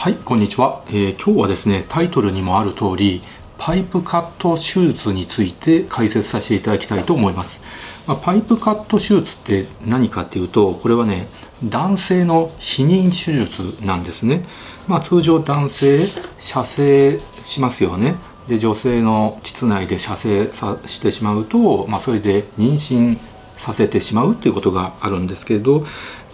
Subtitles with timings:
[0.00, 3.20] はいこんにちは、えー、今日はですねタイトルにもある通り
[3.58, 7.60] パイプカット手術について解説させていただきたいと思います、
[8.06, 11.28] まあ、パイプカット手術って何かっていうとこれはね
[11.62, 14.46] 男性の避妊手術なんですね、
[14.88, 16.06] まあ、通常男性
[16.38, 18.14] 射精しますよね。
[18.48, 23.18] で女性の膣内で射精さしてしまうと、まあ、それで妊娠
[23.54, 25.84] させてしまうっていうことがあるんですけど、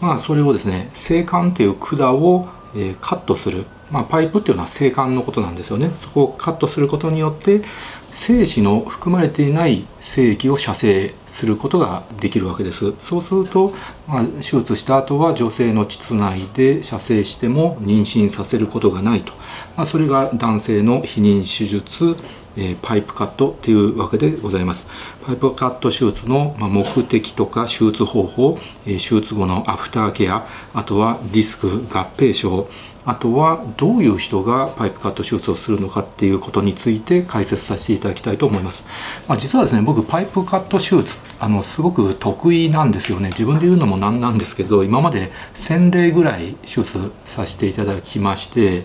[0.00, 5.90] まあ、それをですね性管という管をえー、カットする、まあ、パイプっていうのは性管のことなんですよね。
[6.00, 7.62] そこをカットすることによって
[8.10, 12.92] 精子の含まれていない精液を射精することができるわけです。
[13.00, 13.72] そうすると、
[14.06, 19.32] まあ、手術した後は女性の膣内で射精しても妊娠させることがないと、
[19.76, 22.16] まあ、それが男性の避妊手術
[22.56, 24.86] えー、パイプカットっていうわけでございます。
[25.26, 32.68] パイプカット手術の目的とか手術方法、えー、手術後のアフターケアあとはディスク合併症
[33.06, 38.84] あとはどういう人がパイプカット手術をするのかっていうことについて解説させていただきたいと思います、
[39.28, 43.28] まあ、実はですね僕パイプカット手術あのすごく得意なんですよね。
[43.28, 48.84] 自分で言うのもなんなんですけど今まで1000例ぐらい手術させていただきまして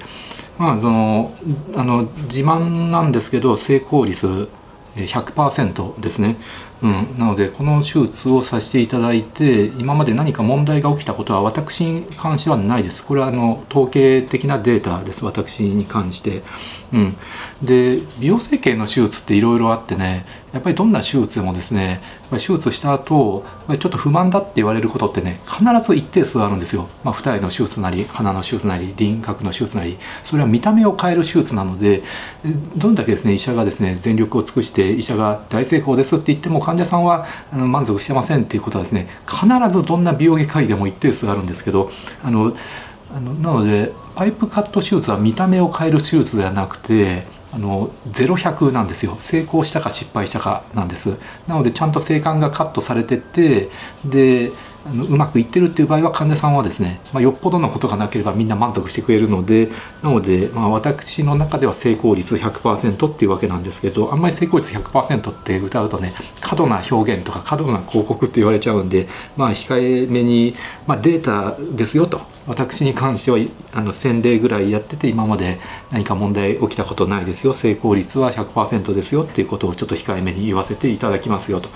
[0.62, 1.34] まあその
[1.76, 4.48] あの自慢なんですけど成功率
[4.96, 6.38] 100%ですね、
[6.84, 13.04] うん、なのでこの手術をさせていただいて今まで何か問題が起きたことは私に関してはないです。
[13.04, 15.26] これはあの統計的なデータです。
[15.26, 16.44] 私に関して、
[16.94, 17.16] うん、
[17.64, 23.46] で美容整形の手術っていろいろあってねやっぱりどんな手術でもですね手術した後
[23.80, 32.04] ちょっと不満だって言われることってね必ず一定数あるんですよ、まあ、二重の手術なり鼻の手術なり輪郭の手術なりそれは見た目を変える手術なので
[32.76, 41.90] どんだけですね医者がですね全力を尽くして医者が大成功ですって言っても患者さんは満足してませんっていうことはですね必ずどんな美容外科医でも一定数あるんですけど
[42.24, 42.54] あの
[43.14, 49.18] あのなのでパイプカット手術は見た目を変える手術ではなくてあの0100なんですよ。
[49.20, 51.18] 成功したか失敗したかなんです。
[51.48, 53.70] なのでちゃんと生還がカットされてて
[54.06, 54.52] で
[54.86, 59.70] あのうまくいってるっていう場合は患者さんはですね、まあ、よっぽどのことがなければみんな満足してくれるので
[60.02, 70.56] なので、まあ、私の中では成功率100%っていうわけなんですけどあんまり成功率100%って歌うとね過度な表現とか過度な広告って言われちゃうんで、まあ、控えめに、
[70.88, 73.38] まあ、データですよと私に関しては
[73.74, 75.60] あの1000例ぐらいやってて今まで
[75.92, 81.70] 何か問題起きたことないですよ成功率は100%ですよっていうことをちょっと控えめに言わせていただきますよと。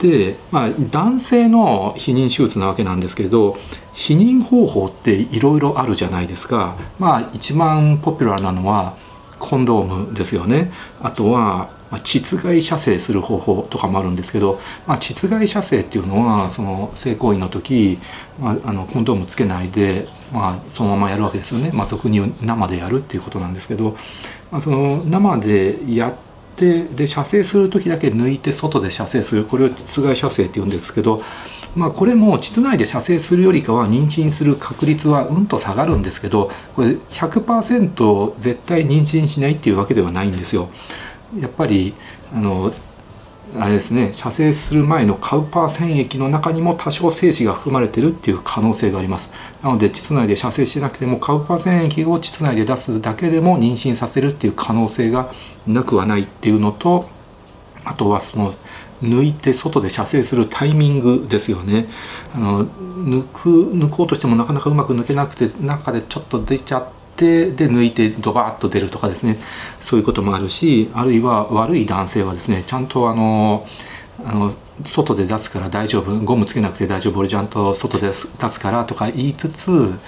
[0.00, 3.52] で、まあ、男性の避妊手術なわけなんですけど
[3.94, 6.76] 避妊方法っていろいろあるじゃないですか。
[6.98, 8.96] まあ一番ポピュラーなのは
[9.38, 10.72] コンドームですよね。
[11.02, 17.98] あとはまあ、膣外射精する方法とかもあるんですけど、まあ、膣外射精っていうのはその性行為の時、
[18.38, 23.96] まあ、あのコンドームつけないで、まあ、そのままやるわけですよね、まあ、俗に生でやるっていうことなんですけど、
[24.52, 26.29] まあ、その生でやって
[26.60, 31.22] で射精する時だけ抜いて外で射精するこれを膣外射精っていうんですけど
[31.76, 40.68] まあ、これも膣内で射精するよりかは妊娠する確率はうんと下がるんですけどこれ100%絶対妊娠しないっていうわけではないんですよ。
[41.38, 41.94] やっぱり
[42.34, 42.72] あの
[43.58, 49.30] あれですね射精する前のカウパー腺液の中にも多少精子が含まれてるっていう可能性があります。
[49.62, 55.32] なので膣内で射精してなくてもカウパー腺液を膣内で出すだけでも妊娠させるっていう可能性が
[55.66, 57.08] なくはないっていうのと
[57.84, 58.52] あとはその
[59.02, 61.88] 抜いて外で射精するタイミングですよね。
[62.34, 69.36] あの抜く抜こうとしてもなかなかうまく抜けなくて中でちょっと出ちゃっててで抜いてドバーッと出るとかですね。
[69.80, 73.66] そういうこともあるしあるいは悪い男性はですねちゃんとあの
[74.24, 74.54] あの
[74.84, 79.98] 外で出すから大丈夫ゴムつけなくて大丈夫俺ちゃんと外で出すからとか言いつつ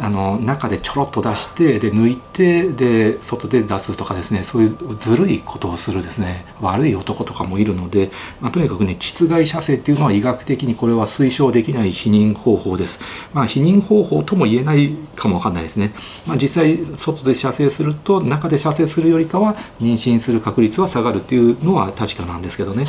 [0.00, 8.10] あの中でちょろっと出してで抜いてで外で出すとかですねそういうずるいことをするですね悪い男とかもいるので、
[8.40, 12.98] まあ、とにかくね膣外射精っていうのは医学的にこれは推奨できない避妊方法です。
[13.32, 15.92] まあ、避妊方法とも言えないかもわかんないですね。
[16.26, 22.84] まあ、実際外で射精すると中で射精するよりかは妊娠する確率は下がるっていうのは確かなんですけどね。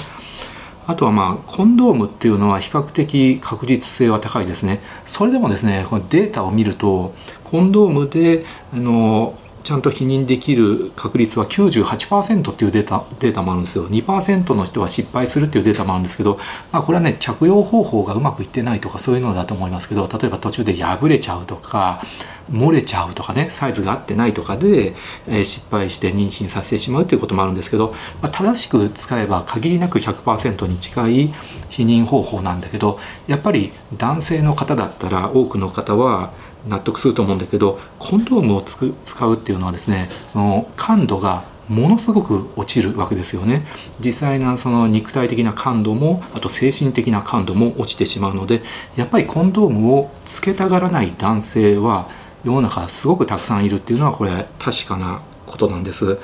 [0.89, 4.81] あとはまあコンドームっていうのは比較的確実性は高いですね。
[5.05, 7.13] それでもですねこのデータを見ると
[7.43, 8.43] コンドームで
[8.73, 13.87] あのちゃんと否認できる確率は98%っていうデータデータもあるんですよ。
[13.89, 16.39] 2%の人は失敗するっていうデータもあるんですけど、
[16.71, 22.01] まあ、これはね着用方法がうまくいってないとかそういうのだと思いますけど例えば途中で破れちゃうとか
[22.51, 24.95] 漏れちゃうとかねサイズが合ってないとかで、
[25.27, 31.29] えー、失敗して妊娠させてしまうということもあるんですけど、まあ、正しく使えば限りなく100%に近い
[31.69, 36.31] 避妊方法なんだけどやっぱり男性の方だったら多くの方は
[36.67, 43.63] 納得すると思うんだけどコンドームを使うっていうのはですねその感度がものすごく落ちるわけですよね。
[43.99, 48.63] 実際なその肉体的な感度もあと精神的な感度も落ちてしまうので
[48.95, 52.09] やっぱりコンドームをつけたがらない男性は
[52.43, 56.17] 世の中すごくたくさんいるっていうのはこれ確かなことなんです。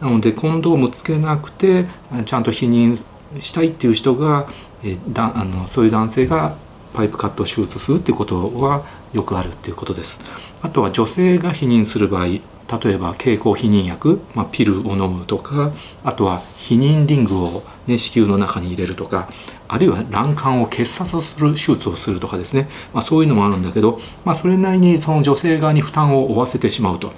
[0.00, 1.86] なのでコンドームつけなくて
[2.26, 3.02] ちゃんと否認
[3.38, 4.48] したいっていう人が
[4.84, 6.54] えだあのそういう男性が
[6.92, 10.20] パイプカット手術するっていうことはよくあるっていうことです。
[10.62, 15.72] あとは女性が避妊する場合例えば経口避妊薬、まあ、ピルを飲むとか
[16.04, 19.28] あとは避妊リングを、ね、子宮の中に入れるとか
[19.66, 27.12] あるいは卵管を結紮する手術をするとかですね、まあ、そういうのもあるんだけど、まあ、それなりにその女性側に負担を負わせてしまうと。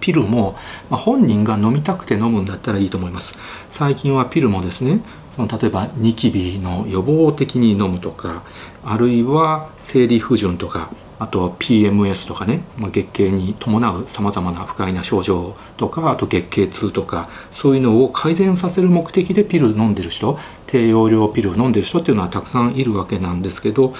[0.00, 0.54] ピルも、
[0.90, 3.34] ま、本人が飲みたくて飲むんだったらいいと思います。
[3.68, 5.00] 最近はピルもですね
[5.36, 8.42] 例えばニキビの予防的に飲むとか
[8.84, 23.94] あるいは生理不順とかあとは PMS とかね、まあ、月経に伴うさまざまな不快な症状とかあと月経痛とかそういうのを改善させる目的でピル飲んでる人低用量ピルを飲んでる人っていうのはたくさんいるわけなんですけど、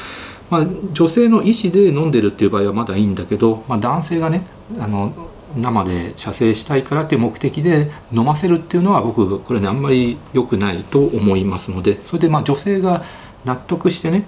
[0.51, 4.47] まあ、女性の医師で飲んでるっていう場合はまだいいんだけど、まあ、男性がね
[4.79, 5.13] あの
[5.57, 13.03] 生で射精したいからっていう目的で飲ませるっていうのは僕これねあんまり良くないと思いますのでそれでまあ女性が
[13.45, 14.25] 納得してね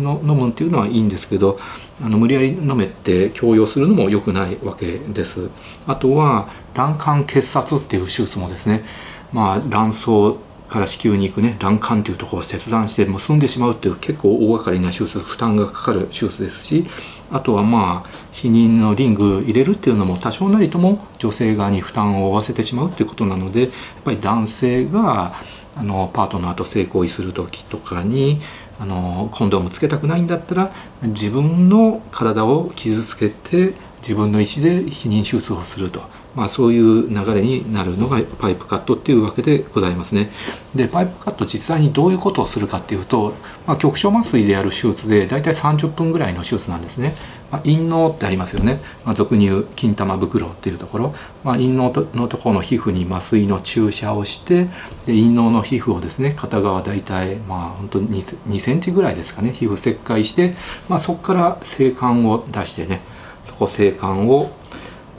[0.00, 1.58] の飲むっていうのはいいんですけど
[2.02, 5.50] あの無理やり飲めって強要するのも良くないわけです。
[5.86, 8.84] あとは卵管結紮っていう手術もですね
[9.32, 16.86] まあ卵巣から子宮に行くね卵管というところを切断して結んでしまうっていう結構大掛かりな手術負担がかかる手術ですし
[17.30, 23.70] あとはまあ避妊のリング入れるっていうのも多少なりとも女性側に負担を負わせてしまうっていうことなのでやっ
[24.04, 25.34] ぱり男性が
[25.76, 28.40] あのパートナーと性行為する時とかに
[28.78, 30.72] あのコンドームつけたくないんだったら
[31.02, 36.02] 自分の体を傷つけて自分の意思で避妊手術をすると
[36.38, 40.30] まあ、そういう流れになるのがパイプカットっていうわけでございますね。
[40.72, 43.34] でパイプカット実際にどういうことをするかっていうと、
[43.66, 47.12] まあ、局所麻酔でやる手術で大体30分ぐらいの手術なんですね。
[47.50, 51.14] まあ、陰嚢ってありますよね、まあ、俗に言う金玉袋っていうところ、
[51.44, 54.70] まあ、陰嚢のところの皮膚に麻酔の注射をしてで
[55.06, 59.52] 陰嚢の皮膚をですね片側大体まあ本当に 2, 2センチぐらいですかね。
[59.52, 60.54] 皮膚切開して、
[60.88, 63.00] まあ、そこから性管を出してね
[63.46, 64.50] そこ性管を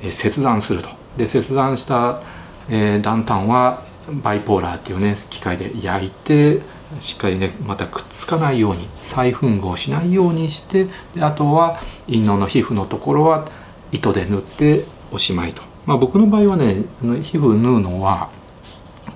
[0.02, 0.90] 切断すると。
[1.18, 2.22] で切断した、
[2.70, 3.84] えー、断端は
[4.24, 6.62] バイポーラーっていうね機械で焼いて
[7.00, 13.48] しっかりねまたくっつかないように再吻合しないようにしてであとは陰嚢の皮膚のところは
[13.92, 16.84] 糸で縫っておしまいと、まあ、僕の場合はね
[17.22, 18.30] 皮膚縫うのは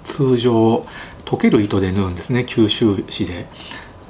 [0.03, 0.85] 通常
[1.25, 3.47] 溶ける糸で縫うんですね吸収紙で。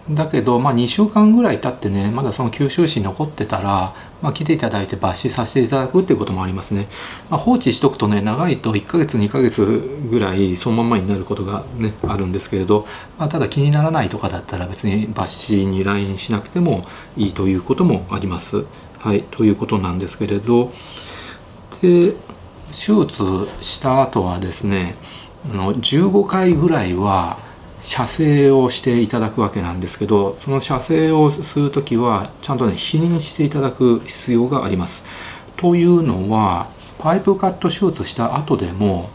[0.09, 6.87] だけど、まあ、2週間ぐらい経ってねまだその吸収紙残ってたら、まあ、来ていただいて抜歯させていただくっていうこともありますね、
[7.29, 9.63] まあ、放置しとくとね長いと1ヶ月2ヶ月
[10.09, 12.85] ぐらいそのままになることがねあるんですけれど、
[13.17, 16.81] まあ、ただ気にならないとかだったら別に抜歯に来院しなくても
[17.15, 18.65] いいということもあります。
[18.99, 20.71] はい、ということなんですけれど
[21.81, 22.13] で
[22.71, 24.95] 手術した後はですね
[25.51, 27.37] あの15回ぐらいは
[27.83, 35.03] 射精をしていただくわけなんですけどその射精をする時はちゃんとね否認していただく必要があります。
[35.57, 39.09] というのはパイプカット手術した後でも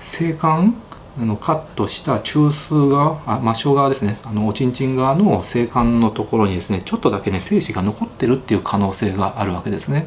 [0.00, 0.74] 性管
[1.20, 10.06] あのカットした中枢側あ末梢側ですねあのおちんちん側の性管のところにですねちょっとだけね精子が残ってるっていう可能性があるわけですね。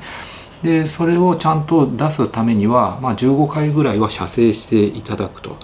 [0.63, 5.57] でそれをちゃんと出すためには、まあ、15回ぐらいは射精していただくと。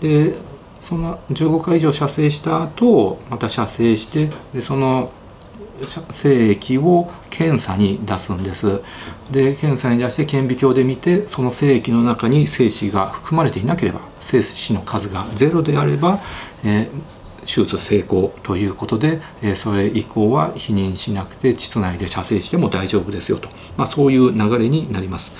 [0.00, 0.34] で
[0.94, 5.10] その15回以上射精した後また射精してでその
[6.12, 8.80] 精液を検査に出すんです。
[9.32, 16.20] で検査に出して顕微鏡で見てその精液の中に精子が含まれていなければ精子の数がゼロであれば、
[16.64, 16.88] えー、
[17.40, 25.32] 手術成功ということで、えー、それ以降は否認しなくて膣内で射精しても大丈夫ですよと、まあ、そういう流れになります。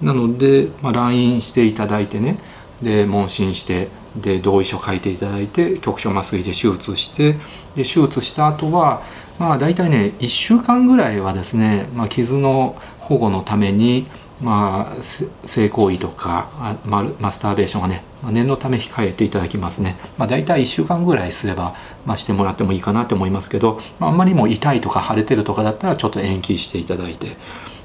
[0.00, 2.38] なので、まあ、来院していただいてね
[2.84, 7.32] で問診してで同意書書いていただいて局所麻酔で手術して
[7.74, 9.02] で手術した後は
[9.38, 14.06] まあ大体ね1週間ぐらいはですね、まあ、傷の保護のために
[14.40, 15.02] まあ
[15.46, 21.74] 性行為とかマスターベーションはね念のため控えていただきますね、まあ、大体1週間ぐらいすれば、
[22.06, 27.36] まあ、してもらってもいいかなと思いますけど、まあ、あんまりも痛いとか腫れてるとかだったらちょっと延期していただいて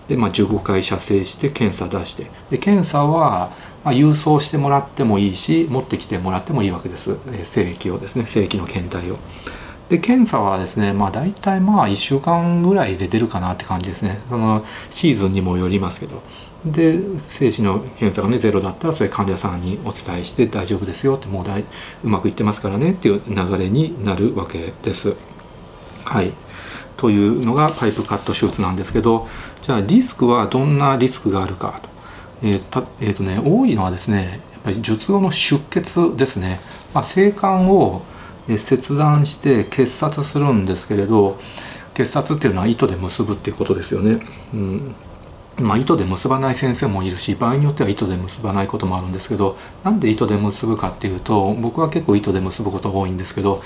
[0.08, 3.52] で、まあ、15回射精して検査出してで検査は
[3.84, 8.26] まあ、郵送してもらってもいいし持ってきてもらってもいいわけです、えー、精液をですね。
[8.26, 9.18] 精液の検体を。
[9.90, 14.22] で検査はですねまあ大体まあ1週間ぐらいで出るかなって感じですね。
[14.30, 16.22] そのシーズンにもよりますけど。
[16.66, 21.64] で精子の検査がねゼロだったらそれ患者さんにお伝えして大丈夫ですよってもうだい
[22.04, 25.16] うまくいってますからねっていう流れになるわけです。
[26.04, 26.34] はい。
[26.98, 29.26] というのがパイプカット手術なんですけど
[29.62, 31.89] じゃあリスクはどんなリスクがあるかと,、
[32.42, 36.60] えーたえーとね、多いのはですねやっぱり術後の出血ですね、
[36.94, 38.02] まあ、性管を
[38.48, 41.38] 切断して結紮するんですけれど
[41.94, 44.26] 結紮っていうのは糸で結ぶっていうことですよね。
[44.54, 44.96] うん
[45.62, 53.62] まあ、糸で結ばない先生もいるし場合によっては糸で結ばないこともあるんですけどなんで糸で結ぶかっていうと僕は結構糸で結ぶことが多いんですけど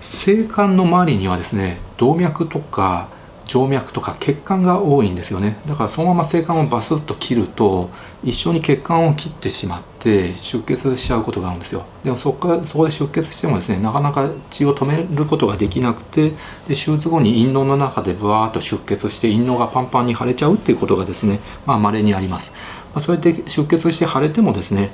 [0.00, 3.10] 性管の周りにはですね動脈とか
[3.50, 5.58] 静脈とか血管が多いんですよね。
[5.66, 7.90] だからそのまま性管をバスッと切ると
[8.22, 11.84] 一緒に血管を切ってしまって出血しちゃうことがあるんですよ。
[12.04, 16.34] でもそこからそこで出血してもですねなかなか血を止めることができなくてで
[16.68, 22.52] 手術後に陰嚢の中でブワーッと出血して陰嚢がパンパンに腫れちゃうっていうことがですねまあ稀にあります、
[22.94, 24.92] まあ、それで出血して腫れてもですね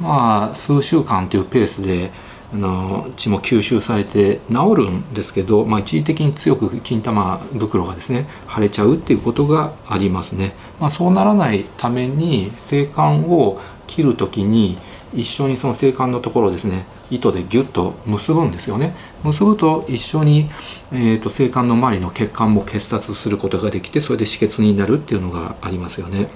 [0.00, 2.10] まあ数週間というペースで
[2.52, 10.54] あの血も吸収されて治るんですけど、まあ、一時的に強く金玉袋がですね腫れちゃうっていうことがありますね。
[10.80, 14.78] まあ、そうならないために性管を切る時に
[15.14, 18.94] 一緒にその性管のところをですね糸でギュッと結ぶんですよね。
[19.24, 20.48] 結ぶと一緒に、
[20.92, 26.28] えーと、性管の周りの血管も結紮することができてそれで止血になるっていうのがありますよね。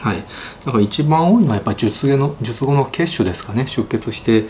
[0.00, 0.22] はい。
[0.66, 3.66] だから一番多いのはやっぱり術後の術後の血腫ですかね。
[3.66, 4.44] 出血して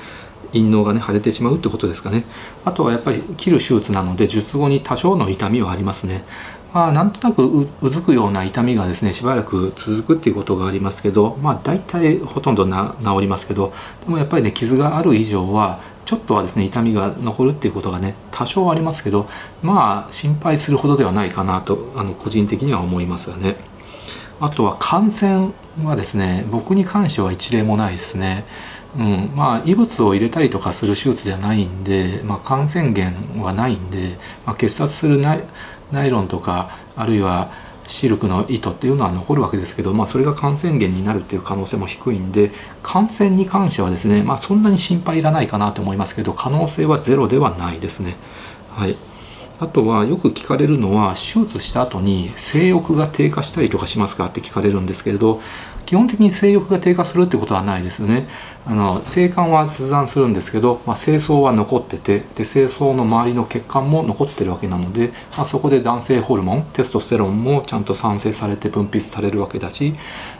[0.55, 2.25] 陰嚢がね腫れてしまうってことですかね
[2.65, 6.25] あとはやっぱり切る手術なので術後に多少の痛みはありますね
[6.75, 13.73] まあ、なんとなくうずくような痛みがですねしばらく続くっていうことがありますけどまあ大体ほとんどな治りますけど
[14.05, 19.29] でもやっぱりね傷がある以上はちょっとはですね痛みが残るっていうことがね多少ありますけど
[19.63, 23.57] まあ心配するほどではないかなとあの個人的には思いますよね。
[24.41, 25.53] あとは感染
[25.85, 28.45] はですね僕に関しては一例もないですね。
[28.97, 35.45] うん、まあ異物を入れたりとかする手術じゃないんで、まあ、感染源はないんで、まあ、結紮するナイ
[35.93, 37.51] ナイロンとかあるいは
[37.87, 42.51] シルクの糸っていうのは残るわけですけど、まあ、それが感染源になるっていう可能性も低いんで
[42.83, 48.17] 感染に関してはですね、まあ、そんなに心配いらないかなと思いますけど可能性はゼロではないですね。
[48.71, 48.97] はい
[49.61, 55.41] あとはよく聞かれるのは手術した後に性欲が低下したりとかしますかって聞かれるんですけれど
[55.87, 58.29] 基本的に性欲が低下するってことはないですね
[58.67, 69.95] あの性管は切断するんですけど、まあ、精巣は残っててで精巣の周りの血管も残ってるわけなので、まあ、そこで男性ホルモンテストステロンもちゃんと産生されて分泌されるわけだし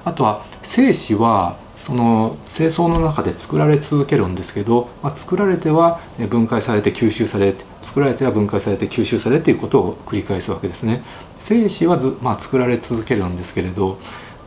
[0.05, 11.03] あとは精子はその精巣の中で作られ続けるんですけど、まあ、作られては分解されて吸収され作られては分解されて吸収されっていうことを繰り返すわけですね。
[11.39, 13.99] 精子はず、まあ、作られ続けるんですけれど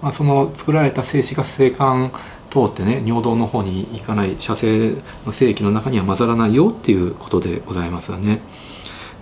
[0.01, 2.11] まあ、その作られた精子が性管
[2.49, 8.39] 通ってね尿道の方に行かない射精の精液の中には混ざらないよっていうことでございますよね。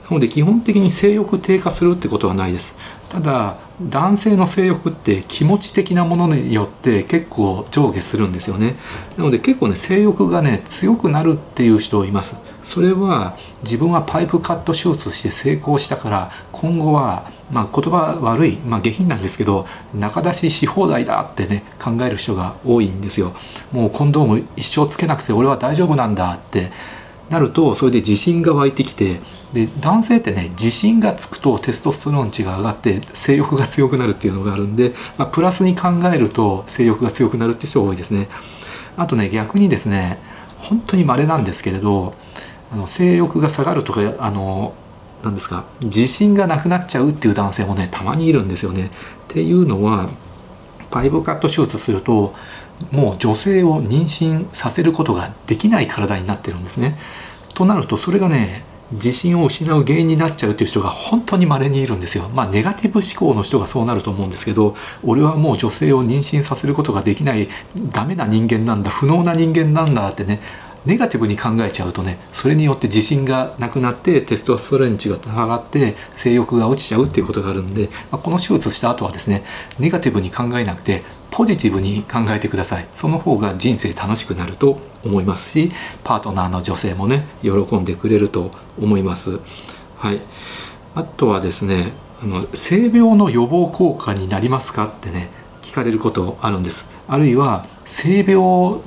[0.06, 2.76] なので基本的に性欲低下するってことはないです。
[3.10, 8.76] ただ男性の性欲って気持ち的なものによって結構上下するんですよね。
[9.18, 12.38] なので結構ね性欲がね強くなるっていう人います。
[12.66, 23.34] それは自分はパイプカット手術して成功したから今後はまあ言葉悪い、まあ、下品なんですけど中出しし放題だってね考える人が多いんですよ。
[23.72, 26.72] もうコンドーム一生つけなくて俺は大丈夫なんだって
[27.30, 29.20] なるとそれで自信が湧いてきて
[29.54, 38.28] で男性ってね自信がつくとテストステロン値が上がって性欲が強くなるっていうのがあるんで、まあ、プラスに考えると性欲が強くなるって人が多いですね。
[38.98, 40.18] あとね逆にですね
[40.58, 42.16] 本当に稀なんですけれど
[42.72, 44.74] あの性欲が下がるとかあの
[45.24, 48.86] なんですか自信がなくなっちゃうっていう男性もねたまにいるんですよね。
[48.86, 48.90] っ
[49.28, 50.10] ていうのは
[50.92, 52.34] パイプカット手術すると
[52.92, 56.98] もう女性を妊娠させることができない体になってるんですね。
[57.54, 62.30] となるとそれがね自信を失う原因になっちゃうっていう人が本当に稀にいるんですよ。
[62.30, 67.50] まあネガティブ思考の人がそうなると思うんですけど俺はもう女性を妊娠させることができない
[67.92, 70.40] ダメな人間なんだ不能な人間なんだってね
[70.86, 79.44] ネガティブに考えちゃうとねそれによって自信がなくなってテストステロン値が上がって性欲が落ちちゃうっていうことがあるんで、まあ、この手術した後はですね
[79.80, 82.88] ネガティブに考えなくてポジティブに考えてください。
[82.94, 85.72] その方が人生楽しくなると思いますし
[86.04, 89.40] パートナーの女性もね喜んでくれると思います。
[89.98, 90.22] はい。
[90.94, 91.92] あとはですね
[92.24, 95.30] あの性病の予防効果になりますかってね
[95.76, 96.86] かれることあるんです。
[97.08, 98.36] あるいは性病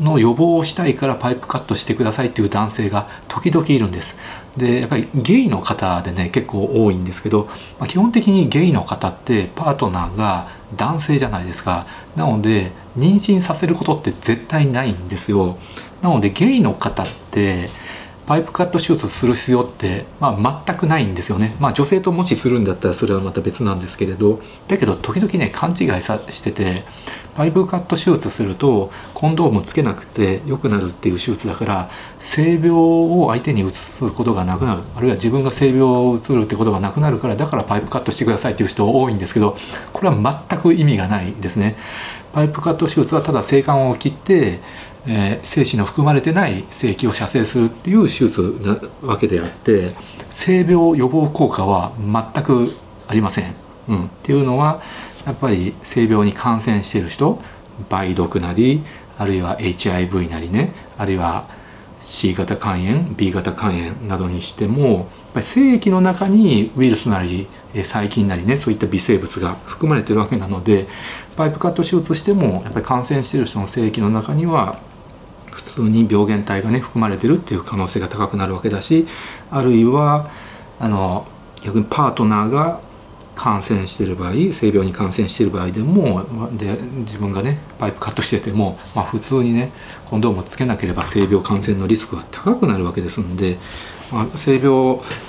[0.01, 4.17] の予防をしたいからパイプカットしてくださいっていう男性が時々いるんです。
[4.57, 7.45] でやっぱりゲイの方でね結構多いんですけど、
[7.79, 11.87] まあ、基本的にゲイの方ってパートナーが男性じゃないですか。
[12.17, 15.57] なので妊娠させることって絶対ないんですよ。
[16.03, 17.71] なのでゲイの方って
[18.29, 26.83] パイプカット手術する必要って、まあ、全くないんですよね、まあ、女性ともしするんだったらそれはまた別なんですけれどだけど時々ね勘違いさしてて
[27.35, 39.57] パイプカット手術するとコンドームつけなくて良くなるっていう手術だから性病を相手に移すことがなくなるあるいは自分が性病を移るってことがなくなるからだからパイプカットしてくださいっていう人多いんですけど
[39.95, 41.77] これは全く意味がないですね。
[42.33, 44.61] パイプカット手術はただ性管を切って
[45.07, 48.59] えー、精子の含まれてない精液を射精するっていう手術
[49.03, 49.91] なわけであって
[50.31, 52.73] 性病予防効果は全く
[53.07, 53.55] ありません。
[53.89, 54.83] うん、っていうのは
[55.27, 57.41] やっぱり性病に感染してる人
[57.91, 58.83] 梅毒なり
[59.19, 61.49] あるいは HIV なりねあるいは
[62.01, 70.87] C 型肝炎 B 型肝炎などにしてもやっぱり精液の中にウイルスなり細菌なりねそういった微生物が含まれてるわけなので
[71.37, 74.79] パイプカット手術してもやっぱり感染してる人の精液の中には
[75.79, 79.07] 普通に病原体がね含まれてるっていう可能性が高くなるわけだし
[79.51, 80.29] あるいは
[80.81, 81.25] あの
[81.63, 82.81] 逆にパートナーが
[83.37, 86.67] 感染してる場合性病に感染している場合でもで
[86.99, 89.71] 自分がねパイプカットしてても、まあ、普通にね
[90.07, 93.57] コンドームをつけなければ性病感染のリスクが高くなるわけですので、
[94.13, 94.69] まあ、性病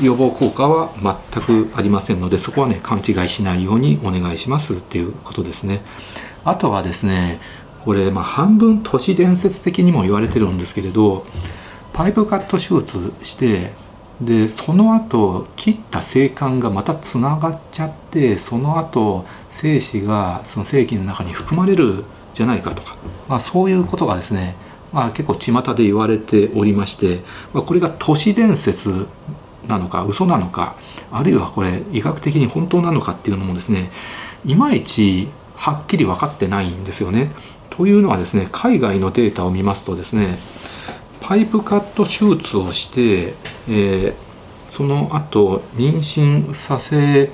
[0.02, 0.90] 予防効果は
[1.34, 5.82] 全くありませんのでそこはね勘違いしないようにお願いしますっていうことですね。
[6.46, 7.40] あとはですね
[7.84, 11.26] これ、まあ、半分都市伝説的にも言われてるんですけれど
[11.94, 13.72] パイプカット手術して
[14.22, 22.96] でその後切った性管がまたつながっちゃってその後精子がその精液の中に含まれるじゃないかとか、
[23.28, 24.56] まあ、そういうことがですね、
[24.92, 27.22] まあ、結構巷で言われておりまして、
[27.54, 29.08] まあ、これが都市伝説
[29.68, 30.76] なのか嘘なのか
[31.12, 33.90] あるいはこれ医学的に本当なのかっていうのもですね
[34.46, 37.32] いまいちはっきり分かってないんですよね。
[37.70, 40.38] というのはですね海外のデータを見ますとですね
[41.22, 43.34] パイプカット手術をして、
[43.70, 44.14] えー、
[44.68, 47.30] その後妊娠させ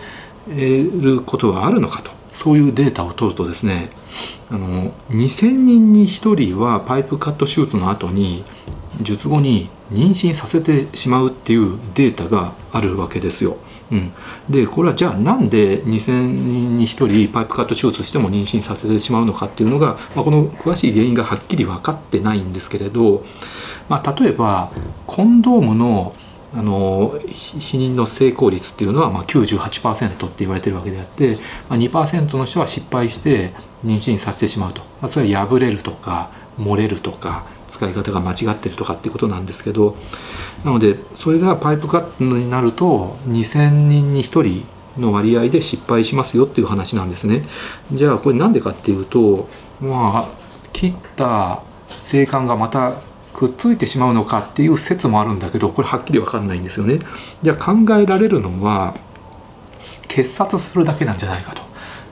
[0.48, 3.90] ることがあるのかとそういうデータを取るとですね
[4.50, 8.44] あの2000人に1人はパイプカット手術の後に
[9.02, 13.58] 術後に妊娠させてしまうっていうデータがあるわけですよ。
[13.92, 14.12] うん、
[14.50, 23.24] でこれはじゃあなんで2,000人に1人パイプカット手術しても妊娠させてしまうのかっていうのが、まあ、この詳しい原因がはっきり分かってないんですけれど、
[23.88, 24.72] まあ、例えば
[25.06, 26.16] コンドームの
[26.54, 33.52] あの避妊の成功率っていうのはまあ98%って言われてるわけであって、まあ、2%の人は失敗して
[33.86, 39.96] 妊娠させてしまうと、ま、それは破れるとか漏れるとか使い方が間違ってるとかっていうことなんですけど
[40.64, 44.66] なのでそれがパイプカットになると2,000人に1人
[45.02, 47.44] の割合で失敗しますよっていう話なんですね。
[47.92, 49.50] じゃあこれなんでかっていうと
[49.82, 50.30] まあ
[50.72, 52.94] 切った性管がまた
[53.34, 57.00] くっついてしまうのかっていう説もあるんだけどこれはっきり分かんないんですよね。
[57.44, 58.96] じゃあ考えられるのは
[60.08, 61.62] 結紮するだけなんじゃないかと。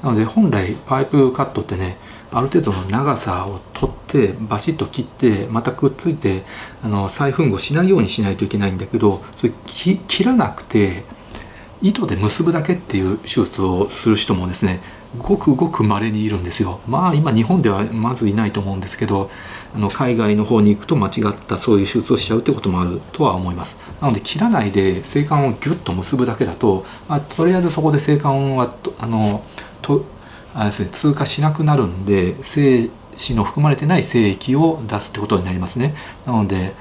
[0.03, 1.97] なので本来パイプカットってね
[2.33, 6.43] ある程度の長さを取ってバシッと切ってまたくっついて
[6.83, 11.03] あの再吻合しないようにしないといけないんだけどそれ切らなくて
[11.81, 14.79] 糸で結ぶだけっていう手術をする人もですね
[15.19, 16.79] ごくごく稀にいるんですよ。
[16.87, 19.29] まあ今日本ではまずいないと思うんですけど
[19.75, 23.77] あの海外の方に行くと間違ったそういう手術をしちゃうってこともあるとは思います。
[24.01, 29.43] なので切らないで性管をギュッと結ぶだけだと、まあ、とりあえずそこで性管はあの
[29.83, 30.03] と
[30.55, 35.95] あですね、通過しなくなるんで精子の含まれてない精液を出すってことになりますね。
[36.25, 36.73] なので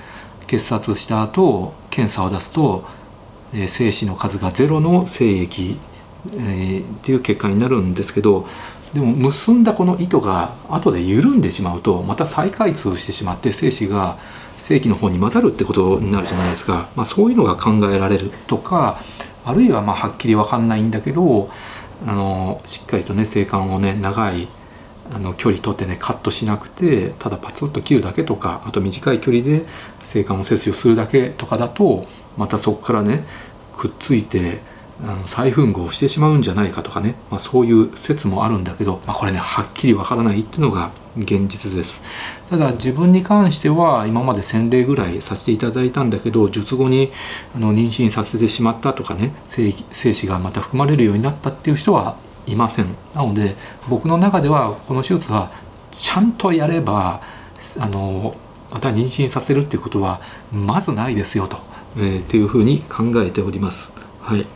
[0.47, 2.85] 結紮した後検査を出すと、
[3.55, 5.79] えー、精子の数がゼロの精液、
[6.35, 8.47] えー、っていう結果になるんですけど
[8.93, 14.19] でも結んだこの糸が後で緩んでしまうとまた再開通してしまって精子が
[14.59, 19.01] 精液の方に混ざるってことになるじゃないですか、まあ、そういうのが考えられるとか
[19.45, 21.51] あるいはまあはっきり分かんないんだけど
[22.07, 24.49] あのしっかりとね生管をね長い
[25.13, 29.65] あの距離取ってねカットしなくてただパツッと切るだけとかあと短い距離で
[30.03, 33.25] 生管を切除するだけとかだとまたそこからね
[33.77, 34.61] くっついて
[35.03, 42.01] あの再吻合してしまうんじゃないかとかね、まあ、そういう説もあるんだけど、まあ、これねはっきりわからないっていうのが現実です。
[42.49, 47.11] ただ自分に関しては今まで1000例ぐらいさせていただいたんだけど術後に
[47.55, 49.73] あの妊娠させてしまったとかね精
[50.15, 52.87] 子がまた含まれるようになったっていう人はいません。
[53.15, 53.57] なので
[53.89, 55.51] 僕の中ではこの手術は
[55.91, 57.21] ちゃんとやれば
[57.79, 58.37] あの
[58.71, 60.21] また妊娠させるっていうことは
[60.53, 61.59] まずないですよと、
[61.97, 63.93] えー、っていうふうに考えております。
[64.21, 64.47] はい、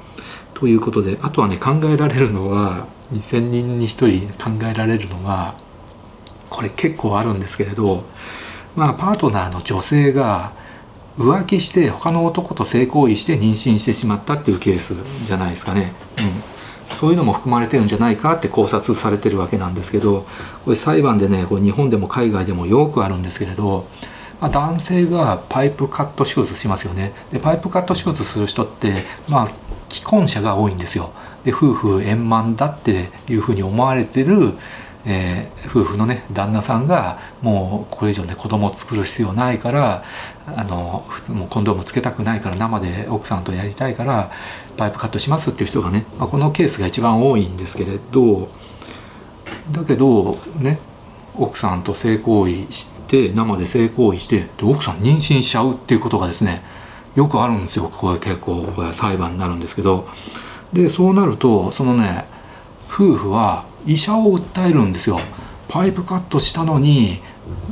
[0.59, 5.55] ということであとはね考えられるのは2,000人に1人考えられるのは
[6.49, 8.05] これ結構あるんですけれど
[8.75, 10.53] まあパートナーの女性が
[11.19, 14.95] 浮気して他の男と性行為して妊娠してしまったっていうケース
[15.27, 15.93] じゃないですかね。
[16.19, 20.25] うんそういうのも含まれてるんじゃないかって考察されてるわけなんですけど
[20.65, 23.87] これ裁判でねこれ日本でも海外でもよくあるんですけれど、
[24.41, 28.93] まあ、男性がパイプカット手術しますよねでパイプカット手術する人って
[29.29, 29.66] まあ
[29.97, 31.11] 既婚者が多いんですよ。
[31.45, 34.55] で夫婦円満だっていうふうに思われてる
[35.09, 40.03] えー、夫婦のね旦那さんがもうこれ以上ね子供を作る必要ないから
[40.49, 44.33] あの普通もうコンドームつけたくないから生で奥さんとやりたいから
[44.77, 48.49] パイプカットしますっていう人がね、まあ、このケースが一番多いんですけれど
[49.71, 50.81] だけどね
[51.37, 56.63] 奥さんと性行為して生で性行為してで奥さん妊娠しちゃうっていうことがですね
[57.17, 60.07] よくあるんですよこれ結構これ裁判になるんですけど。
[60.73, 62.27] でそうなるとそのね
[62.89, 65.19] 夫婦は医者を訴えるんですよ。
[65.69, 67.21] パイプカットしたのに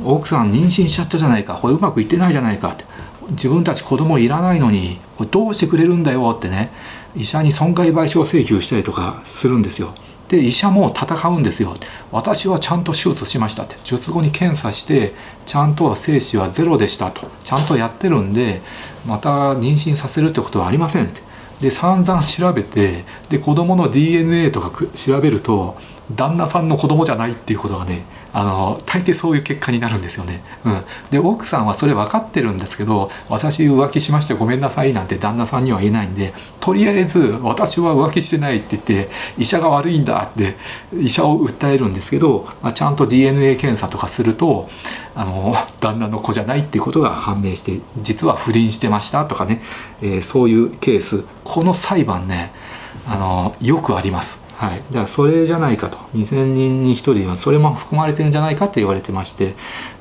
[0.03, 2.83] 奥さん妊娠しちゃったじゃないかこれうまくいってないじゃないかって。
[3.31, 6.71] 自分たち子供いらないのにこれどうしてくれるんだよってね
[7.15, 9.93] 医者に損害賠償請求したりとかするんですよ。
[10.27, 11.73] で医者も戦うんですよ。
[12.11, 13.75] 私はちゃんと手術しましたって。
[13.83, 15.13] 術後に検査して
[15.45, 17.29] ちゃんと精子はゼロでしたと。
[17.43, 18.61] ちゃんとやってるんで
[19.05, 21.21] また妊娠させるってことはありませんって。
[21.61, 25.77] で散々調べてで子供の DNA とか調べると
[26.13, 28.03] 旦那さんの子供じゃないっていうことがね
[28.35, 30.43] あの大抵そういう結果になるんですよね。
[30.65, 40.57] うん、で奥さんはそれ分かってるんですけど私浮気しましてごめんなさいなんて旦那さんには言えないんでとりあえず私は浮気してないって言って医者が悪いんだって
[40.93, 44.67] 医者を訴えるんですけど、まあ、ちゃんと DNA 検査とかすると
[45.15, 49.61] あの旦那の子じゃないっていうことが判明して実は不倫してましたとかね、
[50.01, 52.51] えー、そういうケースこの裁判ね
[53.07, 54.44] あのよくあります。
[54.57, 59.53] はい、じゃあそれじゃないかと2,000人に1人はそれも含まれてるんじゃないかって言われてまして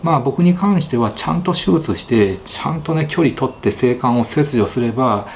[0.02, 5.26] まあ僕に関してはちゃんと手術してちゃんとね距離取って性感を切除すれば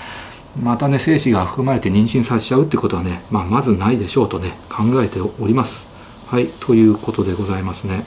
[0.63, 5.89] またね精子が含まれて妊娠させちゃうってことはね、まあ、まずないでしょうとね考えております。
[6.27, 8.05] はいということでございますね。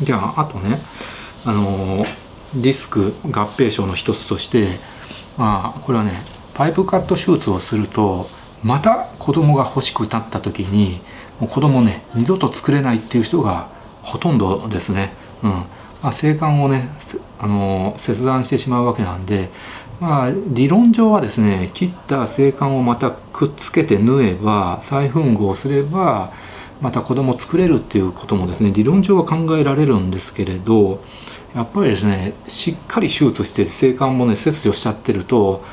[0.00, 0.78] じゃああとね
[1.44, 2.04] あの
[2.54, 4.68] リスク合併症の一つとして
[5.36, 6.22] まあこれはね
[6.54, 8.26] パイプカット手術をすると
[8.64, 11.00] また子供が欲しくなった時に
[11.38, 13.68] もう子供ね二度と作れないっていう人が
[14.02, 15.12] ほとんどですね。
[15.42, 15.50] うん
[16.02, 16.88] まあ、性感をね
[17.38, 19.48] あの切断してしまうわけなんで、
[20.00, 26.30] まあ、理論上はですね切った性感をまたくっつけて縫えば再吻合すれば
[26.82, 31.02] また子供作れるっていうこともですね理論上は考えられるんですけれど
[31.54, 35.64] やっぱりですねしっかり手術して性感もね切除しちゃってると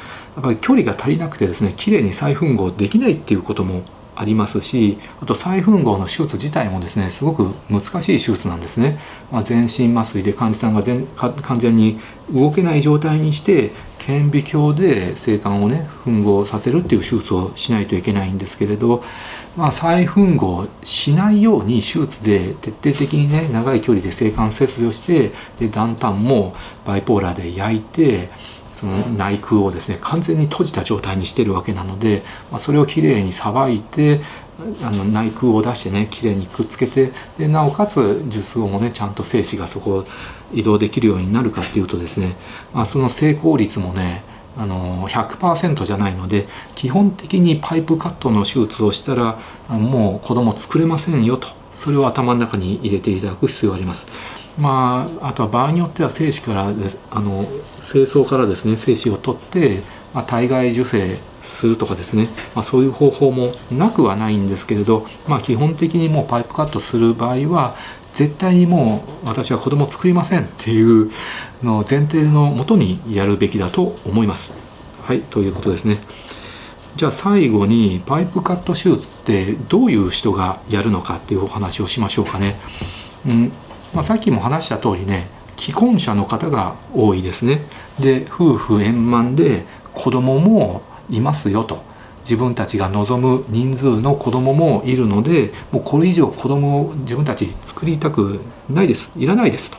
[0.41, 3.83] やっぱり距離が足りなくてですね綺麗に再吻合できないっていうことも
[4.15, 8.99] ありますしあと再吻合の手術自体もですねすごく難しい手術なんですね、
[9.31, 11.99] まあ、全身麻酔で患者さんが全完全に
[12.33, 19.03] 動けない状態にして顕微鏡で性感をね吻合させるっていう手術をしないといけないんですけれど、
[19.55, 28.29] まあ、再吻合しないように手術で徹底的にね長い距離で性感切除してで断端もバイポーラーで焼いて
[28.81, 34.21] その内腔をですね完全に閉じた状態にしてるわけなので、まあ、それをきれいにさばいて
[34.81, 40.05] あの内腔を出してねきれいにくっつけてでなおかつ術後もねちゃんと精子がそこを
[40.51, 42.35] 移動できるようになるかっていうとですね、
[42.73, 44.23] まあ、その成功率もね
[44.57, 49.37] あの100%じゃないので基本的にパイプカットの手術をしたら
[49.69, 54.07] もう子供作れませんよとそれを頭の中に入れていただく必要があります。
[54.57, 59.81] まあ、あとは場合によっては精子からですあの精巣からですね精子を取って、
[60.13, 67.75] まあ、体外受精するとかですね、まあ、そういう方法もなくはないんですけれど、まあ、基本的にもうパイプカットする場合は
[68.13, 71.11] 絶対にもう私は子供作りませんっていう
[71.63, 74.53] の前提のもとにやるべきだと思います。
[75.03, 75.97] はいということですね。
[76.95, 82.57] じゃあ最後にパイプカット手術ってどういう人がやるのかっていうお話をしましょうかね。
[83.25, 83.51] うん
[83.93, 85.27] まあ、さっきも話した通りね
[85.57, 87.61] 既婚者の方が多いですね。
[87.99, 91.83] で夫婦円満で子供もいますよと
[92.21, 99.77] 自分たちが望む人数の子供もいるのでもうこれ以上子供を自分たち作りたくないですいらないですと。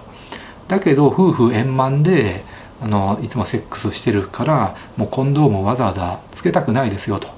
[0.69, 2.45] だけど夫婦円満で
[2.81, 7.29] あのいつもセックスしてるからもうコンドームわざわざつけたくないですよと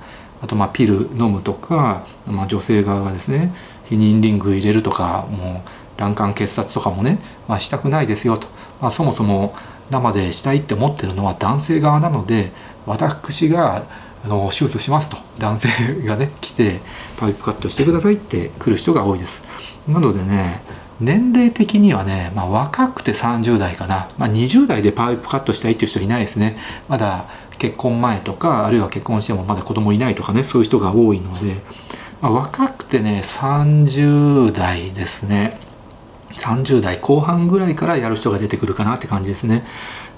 [0.40, 3.54] あとまあピル飲むとか、まあ、女性側がですね
[3.90, 8.48] 避妊リング入れるとかもう卵管結紮とかもね、まあ、したくないですよと、
[8.80, 9.54] まあ、そもそも
[9.90, 12.52] 生でしたいって思ってるのは男性側なので
[12.86, 13.84] 私が
[14.24, 15.18] あの手術しますと。
[15.38, 16.80] 男性がね来て
[17.18, 19.42] パイプカットしてくださいって来る人が多いです。
[19.86, 20.60] なのでね
[21.00, 26.56] 年齢的にはね、まあ、若くて30代かな、まあ、20代でパイプカットしたいっていう人いないですね。
[26.88, 27.26] まだ
[27.58, 31.56] 結婚前とかあるいは結婚してもまだ子供いないとかねそういう人が多いので、
[32.20, 35.58] まあ、若くてね30代ですね。
[36.38, 39.64] 30代後半ぐらいからやる人が出てくるかなって感じですね。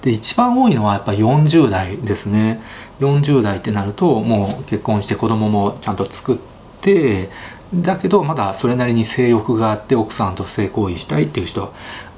[0.01, 2.61] で一番多いのはやっぱ40代ですね。
[2.99, 6.37] 40代ってなるともう結婚して子供もちゃんと作っ
[6.81, 7.29] て
[7.73, 11.73] だけどまだそれなりに性欲があって奥さんと性行為したいっていう人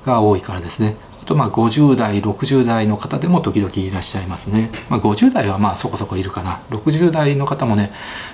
[0.06, 0.96] が多いからですね。
[1.30, 7.92] とまあ50代60代の方でも時々いらっしゃいますね、まあ、50代はまあそこそこいるかな60代の方もね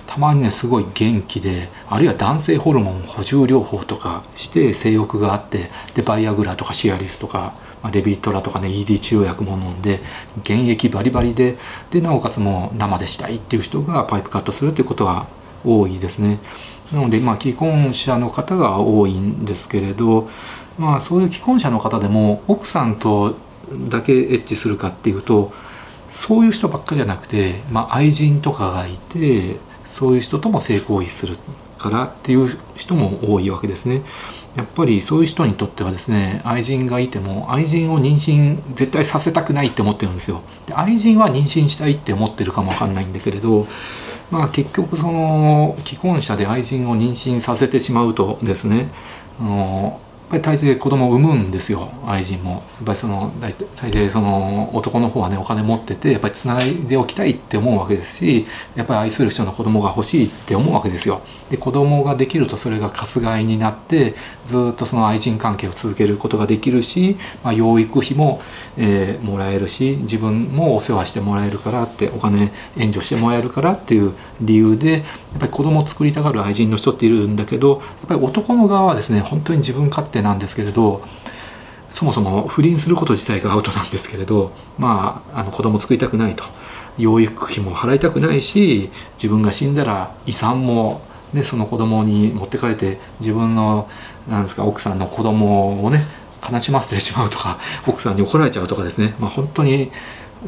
[0.08, 7.54] たまにねすごい元気であるいは男性ホルモン補充療法とかして性欲があってでバイアグラとかシアリスとか
[7.84, 10.00] まあ、レビトラとかね ED 治療薬も飲んで
[10.40, 11.56] 現役バリバリで
[11.92, 15.28] でなおかつもう生でしたいっていう人がパイプカットするっていうことは
[15.64, 16.40] 多いですね。
[16.92, 20.30] なのでまあ既婚者の方が多いんですけれど
[20.78, 23.38] まあそういう既婚者の方でも奥さんと
[23.90, 25.52] だけエッチするかっていうと
[26.10, 31.38] そういう人ばっかりじゃなくて、まあ、愛人とかがいてそういう人とも性行為する
[31.78, 34.02] からっていう人も多いわけですね。
[34.56, 43.68] やっぱりそういう人にとってはですね愛人がいても愛人を妊娠絶対させたくないって思ってるんですよで愛人は妊娠したいって思ってるかもわかんないんだけれど
[44.32, 48.94] まあ結局その既婚者で愛人を妊娠させてしまうとですね
[49.42, 52.52] あのぱり大抵子供を産むんですよ愛人も。
[52.52, 61.22] やっぱりその大抵その男の方はねお金持っててやっぱりつないでおきたいって思うわけですしやっぱり愛する人の子供が欲しいって思うわけですよ。
[61.50, 68.42] で子供ができるとそれがかすがいになってずっとその愛人関係を続けることができるし、まあ、養育費も、
[68.78, 75.04] えー、もらえるし自分もお世話してもらえるからってお金援助してもらえるからっていう理由でやっ
[75.40, 81.02] ぱり子供を作りたがる愛人の人っているんだけどやっぱり男の側はですね本当に自分勝手なんですけれど
[81.90, 86.44] そもそも不倫すること自体がアウトなんですけれどまああの子供作りたくないと。
[86.98, 91.02] 養育費も払いたくないし自分が死んだら遺産も、
[91.34, 93.90] ね、その子供に持って帰って自分の
[94.28, 96.00] なんですか奥さんの子供をね
[96.50, 99.92] 悲しませてしまうとか奥さんに怒られちゃうとかですね、まあ、本当に、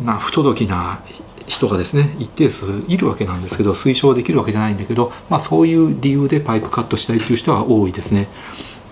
[0.02, 1.02] ま、不届きな
[1.48, 8.28] 人がですね一定数いるわけなんですけど推奨できるわけじゃないんだけど、まあ、そういう理由でパイプカットしたいという人は多いですね。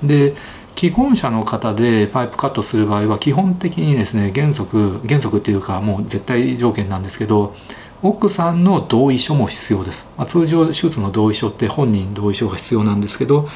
[0.02, 0.34] で
[0.76, 7.56] 既婚者の方でパイプカットする場合は基本的にですね原則原則っていうかもう絶対条件なんですけど
[8.04, 13.48] 奥さんの同意書も必要です、まあ、通常手術の同意書って本人同意書が必要なんですけど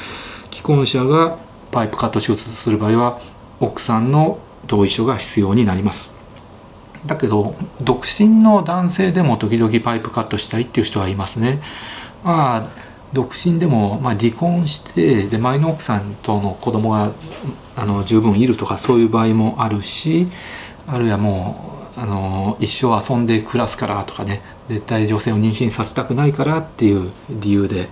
[0.50, 1.38] 既婚者が
[1.72, 3.20] パイプカット手術する場合は
[3.60, 6.19] 奥さんの同意書が必要になります
[7.06, 11.62] だけど独身の男性でも時々パイプカットしたいっていう人はいますね。
[12.24, 17.12] まあ独身でも、まあ、離婚してで前の奥さんとの子供が
[17.76, 20.28] あの十分いるとかそういう場合もあるし
[20.86, 27.90] あるいはもうあの一生遊んで暮らすからとかね絶対女性を妊娠させたくないからっていう理由で、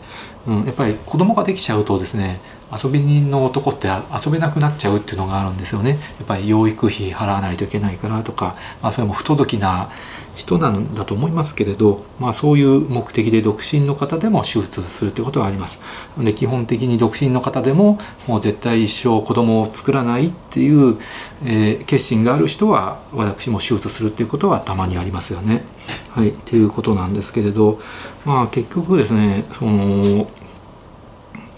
[0.48, 2.40] うん、やっぱり子供ができちゃうとですね
[2.72, 5.92] 遊び人の男って遊べなくなっちゃうっていうのがあるんですよね。
[5.92, 9.90] やっぱり養育費払わないといけないからとか、まあ、それも不届きな
[10.36, 15.80] 人なんだと思いますけれど、まあ、そういう目的で独身の方でも手術するということはあります。
[16.18, 20.98] で基本的に独身の方でももう絶対一生子供を作らないっていう、
[21.46, 25.64] えー、決心がある人は私も手術するっていうことはたまにありますよね。
[26.12, 27.80] はいっていうことなんですけれど
[28.26, 30.28] まあ結局ですねその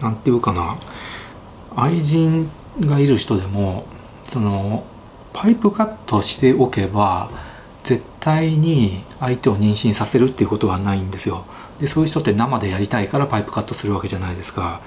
[0.01, 0.77] 何て言うかな。
[1.83, 2.49] 愛人
[2.81, 3.85] がいる人でも
[4.27, 4.85] その
[5.33, 7.29] パイプカットしておけば
[7.83, 11.45] 絶対に相手を妊娠させるっていうことはないんですよ。
[11.79, 14.81] でそういう人って生でやりたいからパイプカットするわけじゃないですか。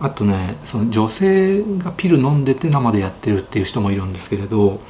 [0.00, 4.80] あとねその女性がピル飲んでて生でやってるっていう人もいるんですけれど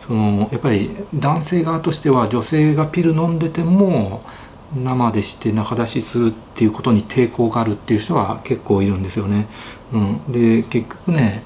[0.00, 4.22] そのやっぱり男性側としては女性がピル飲んでても
[4.74, 9.46] 生でして中出しするっていうことに抵抗があるっていう人は結構いるんですよね。
[9.92, 11.42] うん、で結局ね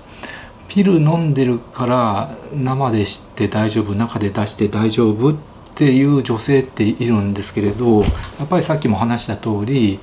[0.68, 5.34] ピル飲んでるから生でして大丈夫中で出して大丈夫っ
[5.74, 8.06] ていう女性っているんですけれどや
[8.44, 9.98] っぱりさっきも話した通り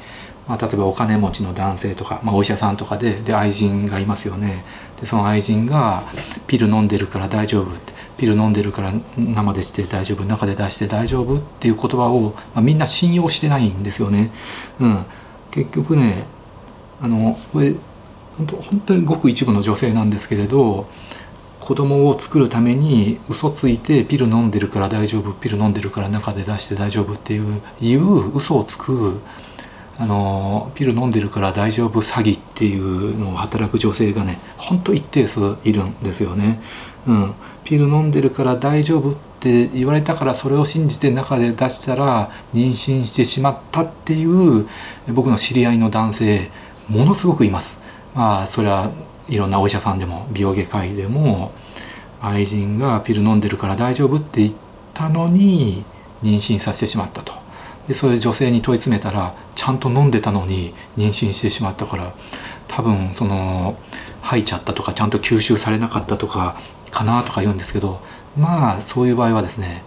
[0.48, 4.64] まあ、例えばお金持ちの男性とか、まあ、お医者さんとかでで愛人がいますよね。
[5.00, 6.04] でその愛人が
[6.48, 8.01] ピル飲んでるから大丈夫って。
[8.22, 14.32] ピル飲んでるから生でして大丈夫中で出して大丈夫っていう言葉を、まあ、みんな信用してないんですよね。
[14.80, 15.06] うん、
[15.50, 16.28] 結局ね
[17.02, 17.74] あのこれ
[18.38, 20.88] 本当本当にごく一部の女性なんですけれど
[21.60, 29.20] 子供を作るために嘘ついてピル飲んでるから大丈夫ピル飲んでるから中で出して大丈夫っていういう嘘をつく
[29.98, 36.62] あのピル飲んでるから大丈夫詐欺っていうのを働く女性がねほんと一定数いるんですよね。
[37.08, 37.34] うん、
[37.72, 44.68] ピル飲んでるから大丈夫って言われたからそれを信じて中で出したら妊娠してしまったっていう
[45.14, 46.52] 僕の知り合いの男性
[46.90, 47.80] ものすごくいます。
[48.14, 48.92] まあそれは
[49.30, 51.54] いろんなお医者さんでも美容外科医でも
[52.22, 54.54] 愛人がピル飲んでるから大丈夫って言っ
[54.94, 55.86] たのに
[56.24, 57.32] 妊娠させてしまったと。
[57.88, 62.14] でそれ女性に問い詰めたらちゃんと飲んでたのに妊娠してしまったから
[62.68, 63.78] 多分その
[64.22, 66.58] 吐いちゃったとかちゃんと吸収されなかったとか
[66.92, 68.00] かなとか言うんですけど
[68.38, 69.84] まあそういう場合はですね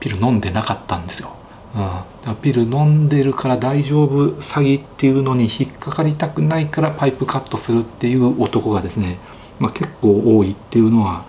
[0.00, 1.36] ピル飲んでなかったんですよ。
[1.74, 9.18] うん、だからピル飲んでるから大丈夫詐欺っていうのに引っかかりたくないからパイプカットするっていう男がですね、
[9.60, 11.24] まあ、結構多いっていうのは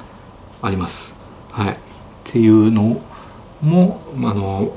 [0.62, 1.14] あります。
[1.52, 1.78] はい、っ
[2.24, 3.02] ていうの
[3.62, 4.72] もあの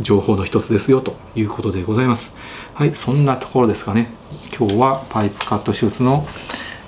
[0.00, 2.34] 情報の一つですよということでございます。
[2.74, 4.10] はい、そんなところですかね。
[4.56, 6.26] 今日はパイプカット手術の、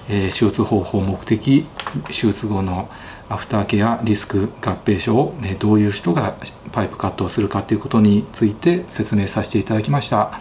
[0.08, 1.64] えー、手術方法目的
[2.06, 2.88] 手術後の
[3.28, 6.36] アフターケアリスク合併症を、ね、どういう人が
[6.72, 10.40] パイプカットをするかということについて説明させていただきました、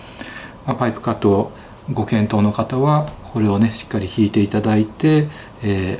[0.68, 1.52] ま、パイプカットを
[1.92, 5.28] ご検討の方はこれをねしっかり引いていただいて、
[5.64, 6.00] え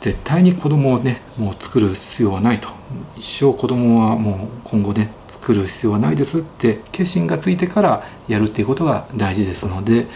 [0.00, 2.68] 絶対に子供をねもう作る必要はないと
[3.16, 10.06] 一生子供はもう今後ね作る必要はないですって決心がついてからやるっていうことが大事ですので、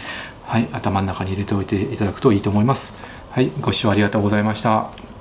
[0.43, 2.93] はい、頭の中に入れておいていただくといいと思います。
[3.35, 5.14] はい、ご視聴ありがとうございました。